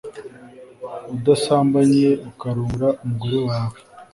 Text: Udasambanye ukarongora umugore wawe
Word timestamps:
Udasambanye 1.15 2.09
ukarongora 2.29 2.89
umugore 3.03 3.37
wawe 3.47 3.77